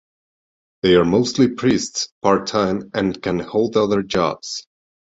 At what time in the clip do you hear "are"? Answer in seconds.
0.95-1.05